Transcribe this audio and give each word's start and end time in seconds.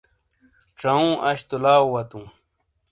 ژاوہوں 0.79 1.13
اش 1.27 1.39
تو 1.49 1.55
لاؤ 1.63 1.85
واتو 1.91 2.21